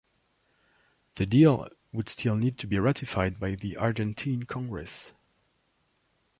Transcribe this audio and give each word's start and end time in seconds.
The 1.13 1.27
deal 1.27 1.69
would 1.91 2.09
still 2.09 2.35
need 2.35 2.57
to 2.57 2.65
be 2.65 2.79
ratified 2.79 3.39
by 3.39 3.53
the 3.53 3.77
Argentine 3.77 4.45
Congress. 4.45 5.13